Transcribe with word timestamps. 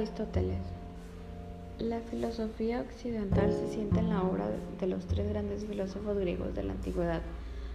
Aristóteles. 0.00 0.62
La 1.78 2.00
filosofía 2.00 2.80
occidental 2.80 3.52
se 3.52 3.68
sienta 3.68 4.00
en 4.00 4.08
la 4.08 4.22
obra 4.22 4.46
de 4.80 4.86
los 4.86 5.04
tres 5.04 5.28
grandes 5.28 5.66
filósofos 5.66 6.16
griegos 6.16 6.54
de 6.54 6.62
la 6.62 6.72
antigüedad, 6.72 7.20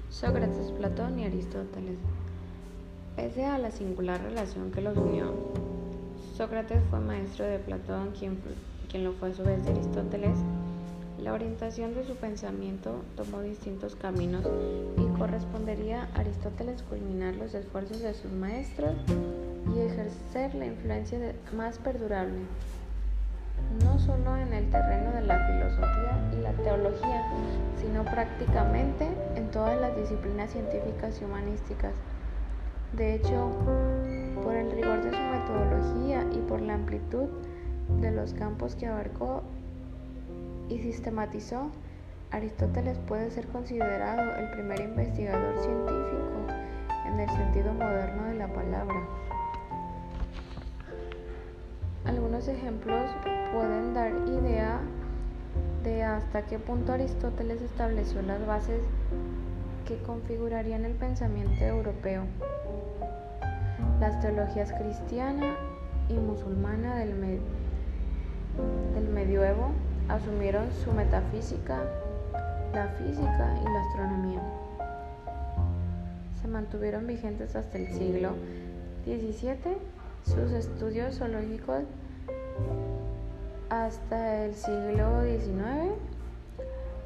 Sócrates, 0.09 0.71
Platón 0.71 1.19
y 1.19 1.25
Aristóteles. 1.25 1.99
Pese 3.15 3.45
a 3.45 3.59
la 3.59 3.69
singular 3.69 4.23
relación 4.23 4.71
que 4.71 4.81
los 4.81 4.97
unió, 4.97 5.35
Sócrates 6.35 6.81
fue 6.89 6.99
maestro 6.99 7.45
de 7.45 7.59
Platón, 7.59 8.09
quien, 8.17 8.39
quien 8.89 9.03
lo 9.03 9.13
fue 9.13 9.29
a 9.29 9.35
su 9.35 9.43
vez 9.43 9.63
de 9.63 9.73
Aristóteles. 9.73 10.39
La 11.21 11.31
orientación 11.31 11.93
de 11.93 12.07
su 12.07 12.15
pensamiento 12.15 13.03
tomó 13.15 13.41
distintos 13.41 13.95
caminos 13.95 14.47
y 14.97 15.19
correspondería 15.19 16.09
a 16.15 16.21
Aristóteles 16.21 16.81
culminar 16.81 17.35
los 17.35 17.53
esfuerzos 17.53 17.99
de 17.99 18.15
sus 18.15 18.31
maestros 18.31 18.95
ejercer 20.45 20.59
la 20.59 20.65
influencia 20.65 21.35
más 21.55 21.77
perdurable 21.79 22.39
no 23.83 23.97
solo 23.99 24.37
en 24.37 24.53
el 24.53 24.69
terreno 24.69 25.11
de 25.11 25.21
la 25.21 25.39
filosofía 25.47 26.29
y 26.33 26.41
la 26.41 26.51
teología, 26.51 27.23
sino 27.81 28.03
prácticamente 28.03 29.07
en 29.35 29.49
todas 29.49 29.79
las 29.79 29.95
disciplinas 29.95 30.51
científicas 30.51 31.19
y 31.21 31.25
humanísticas. 31.25 31.93
De 32.93 33.15
hecho, 33.15 33.51
por 34.43 34.55
el 34.55 34.71
rigor 34.71 35.03
de 35.03 35.11
su 35.11 35.17
metodología 35.17 36.27
y 36.33 36.39
por 36.47 36.61
la 36.61 36.75
amplitud 36.75 37.27
de 38.01 38.11
los 38.11 38.33
campos 38.33 38.75
que 38.75 38.87
abarcó 38.87 39.43
y 40.69 40.79
sistematizó, 40.79 41.71
Aristóteles 42.31 42.97
puede 43.07 43.31
ser 43.31 43.47
considerado 43.47 44.35
el 44.35 44.51
primer 44.51 44.81
investigador 44.81 45.57
científico 45.59 46.25
en 47.07 47.19
el 47.19 47.29
sentido 47.29 47.73
moderno 47.73 48.25
de 48.25 48.35
la 48.35 48.47
palabra. 48.47 49.07
Algunos 52.05 52.47
ejemplos 52.47 53.09
pueden 53.51 53.93
dar 53.95 54.11
idea 54.27 54.79
de 55.83 56.03
hasta 56.03 56.45
qué 56.45 56.59
punto 56.59 56.93
Aristóteles 56.93 57.61
estableció 57.61 58.21
las 58.21 58.45
bases 58.45 58.81
que 59.87 59.97
configurarían 60.03 60.85
el 60.85 60.93
pensamiento 60.93 61.63
europeo. 61.63 62.23
Las 63.99 64.19
teologías 64.21 64.71
cristiana 64.73 65.55
y 66.09 66.13
musulmana 66.13 66.97
del, 66.97 67.41
medioevo 69.13 69.71
asumieron 70.07 70.71
su 70.83 70.91
metafísica, 70.91 71.79
la 72.73 72.87
física 72.89 73.59
y 73.61 73.63
la 73.63 73.81
astronomía. 73.81 74.41
Se 76.41 76.47
mantuvieron 76.47 77.07
vigentes 77.07 77.55
hasta 77.55 77.77
el 77.77 77.87
siglo 77.93 78.33
XVII 79.05 79.77
sus 80.25 80.51
estudios 80.51 81.17
zoológicos 81.17 81.83
hasta 83.69 84.45
el 84.45 84.55
siglo 84.55 85.23
XIX, 85.23 85.93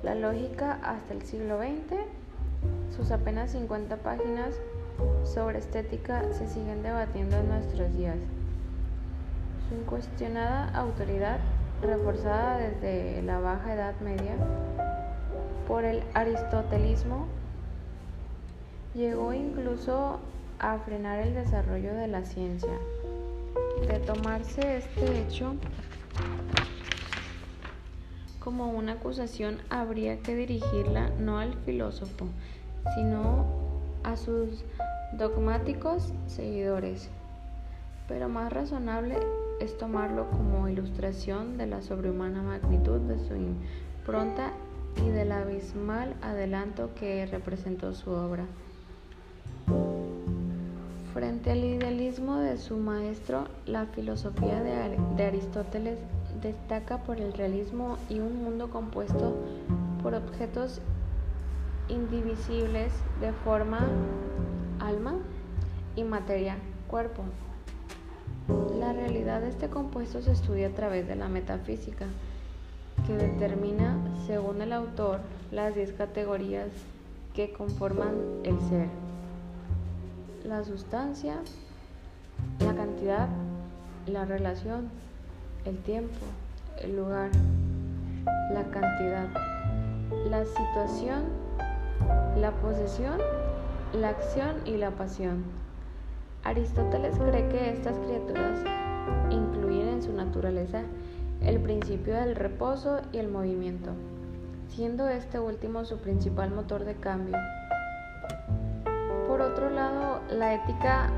la 0.03 0.15
lógica 0.15 0.79
hasta 0.83 1.13
el 1.13 1.21
siglo 1.23 1.59
XX, 1.59 1.99
sus 2.95 3.11
apenas 3.11 3.51
50 3.51 3.97
páginas 3.97 4.55
sobre 5.23 5.59
estética 5.59 6.23
se 6.33 6.47
siguen 6.47 6.81
debatiendo 6.81 7.37
en 7.37 7.49
nuestros 7.49 7.95
días. 7.95 8.17
Su 9.67 9.75
incuestionada 9.75 10.69
autoridad, 10.69 11.39
reforzada 11.81 12.57
desde 12.57 13.21
la 13.21 13.39
Baja 13.39 13.73
Edad 13.73 13.95
Media 14.01 14.35
por 15.67 15.83
el 15.83 16.03
aristotelismo, 16.13 17.27
llegó 18.93 19.33
incluso 19.33 20.19
a 20.59 20.77
frenar 20.79 21.19
el 21.19 21.33
desarrollo 21.33 21.93
de 21.93 22.07
la 22.07 22.25
ciencia. 22.25 22.77
De 23.88 23.99
tomarse 23.99 24.77
este 24.77 25.21
hecho, 25.21 25.55
como 28.39 28.71
una 28.71 28.93
acusación 28.93 29.59
habría 29.70 30.20
que 30.20 30.36
dirigirla 30.36 31.09
no 31.20 31.39
al 31.39 31.53
filósofo, 31.65 32.27
sino 32.95 33.45
a 34.03 34.15
sus 34.17 34.64
dogmáticos 35.14 36.14
seguidores. 36.27 37.09
Pero 38.08 38.30
más 38.30 38.52
razonable 38.52 39.17
es 39.59 39.77
tomarlo 39.77 40.30
como 40.31 40.67
ilustración 40.67 41.58
de 41.58 41.67
la 41.67 41.81
sobrehumana 41.81 42.41
magnitud 42.41 42.99
de 43.02 43.20
su 43.20 43.36
impronta 43.36 44.52
y 45.05 45.09
del 45.09 45.31
abismal 45.31 46.15
adelanto 46.21 46.93
que 46.95 47.26
representó 47.26 47.93
su 47.93 48.11
obra. 48.11 48.45
Frente 51.19 51.52
al 51.52 51.65
idealismo 51.65 52.37
de 52.37 52.57
su 52.57 52.77
maestro, 52.77 53.49
la 53.65 53.87
filosofía 53.87 54.63
de, 54.63 55.21
Aristóteles 55.25 55.99
destaca 56.41 56.99
por 56.99 57.19
el 57.19 57.33
realismo 57.33 57.97
y 58.09 58.21
un 58.21 58.41
mundo 58.41 58.69
compuesto 58.69 59.35
por 60.02 60.15
objetos 60.15 60.79
indivisibles 61.89 62.93
de 63.19 63.33
forma, 63.33 63.85
alma 64.79 65.15
y 65.97 66.05
materia, 66.05 66.55
cuerpo. 66.87 67.23
La 68.79 68.93
realidad 68.93 69.41
de 69.41 69.49
este 69.49 69.67
compuesto 69.67 70.21
se 70.21 70.31
estudia 70.31 70.67
a 70.67 70.71
través 70.71 71.05
de 71.05 71.17
la 71.17 71.27
metafísica, 71.27 72.05
que 73.05 73.17
determina, 73.17 73.97
según 74.25 74.61
el 74.61 74.71
autor, 74.71 75.19
las 75.52 75.75
10 75.75 75.91
categorías 75.91 76.69
que 77.33 77.52
conforman 77.52 78.15
el 78.45 78.58
ser. 78.69 79.08
La 80.45 80.64
sustancia, 80.64 81.36
la 82.60 82.73
cantidad, 82.73 83.27
la 84.08 84.23
relación, 84.23 84.89
el 85.66 85.77
tiempo, 85.80 86.17
el 86.82 86.95
lugar, 86.95 87.30
la 88.54 88.64
cantidad, 88.72 89.27
la 90.30 90.45
situación, 90.45 91.23
la 92.38 92.52
posesión, 92.52 93.20
la 93.94 94.10
acción 94.10 94.55
y 94.66 94.77
la 94.77 94.92
pasión. 94.92 95.44
Aristóteles 96.45 97.17
cree 97.17 97.50
que 97.50 97.71
estas 97.71 97.98
criaturas 98.00 98.60
incluyen 99.30 99.89
en 99.89 100.02
su 100.02 100.14
naturaleza 100.14 100.83
el 101.42 101.60
principio 101.60 102.16
del 102.16 102.36
reposo 102.36 103.02
y 103.11 103.17
el 103.17 103.27
movimiento, 103.27 103.92
siendo 104.70 105.10
este 105.10 105.39
último 105.39 105.83
su 105.83 105.98
principal 105.98 106.52
motor 106.52 106.86
de 106.86 106.95
cambio. 106.95 107.38
La 110.31 110.53
ética 110.53 111.09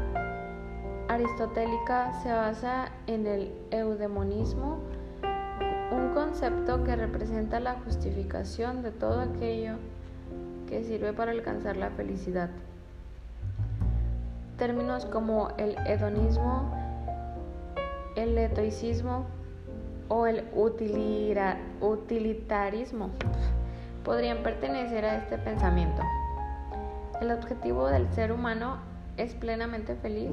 aristotélica 1.09 2.13
se 2.23 2.31
basa 2.31 2.93
en 3.07 3.27
el 3.27 3.51
eudemonismo, 3.69 4.79
un 5.91 6.13
concepto 6.13 6.85
que 6.85 6.95
representa 6.95 7.59
la 7.59 7.73
justificación 7.83 8.81
de 8.81 8.91
todo 8.91 9.19
aquello 9.19 9.75
que 10.69 10.85
sirve 10.85 11.11
para 11.11 11.31
alcanzar 11.31 11.75
la 11.75 11.89
felicidad. 11.89 12.51
Términos 14.57 15.05
como 15.05 15.49
el 15.57 15.75
hedonismo, 15.85 16.73
el 18.15 18.35
letoicismo 18.35 19.25
o 20.07 20.25
el 20.25 20.47
utilitarismo 21.81 23.09
podrían 24.05 24.41
pertenecer 24.41 25.03
a 25.03 25.17
este 25.17 25.37
pensamiento. 25.37 26.01
El 27.19 27.31
objetivo 27.31 27.89
del 27.89 28.09
ser 28.13 28.31
humano 28.31 28.90
es 29.17 29.33
plenamente 29.33 29.95
feliz 29.95 30.31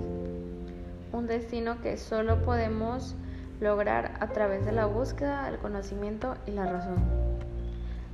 un 1.13 1.27
destino 1.27 1.81
que 1.81 1.97
solo 1.97 2.43
podemos 2.43 3.17
lograr 3.61 4.17
a 4.21 4.29
través 4.29 4.65
de 4.65 4.73
la 4.73 4.87
búsqueda 4.87 5.45
del 5.51 5.59
conocimiento 5.59 6.37
y 6.47 6.53
la 6.53 6.67
razón. 6.67 6.99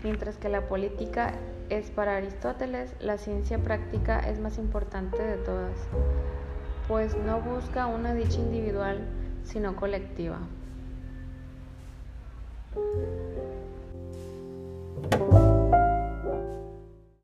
Mientras 0.03 0.37
que 0.37 0.49
la 0.49 0.69
política 0.69 1.33
es 1.71 1.91
para 1.91 2.17
Aristóteles, 2.17 2.95
la 3.01 3.19
ciencia 3.19 3.59
práctica 3.59 4.21
es 4.21 4.39
más 4.39 4.59
importante 4.59 5.23
de 5.23 5.37
todas, 5.39 5.77
pues 6.89 7.17
no 7.17 7.41
busca 7.41 7.87
una 7.87 8.15
dicha 8.15 8.39
individual, 8.39 9.07
sino 9.45 9.75
colectiva. 9.77 10.39